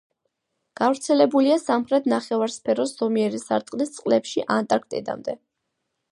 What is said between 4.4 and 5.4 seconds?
ანტარქტიკამდე.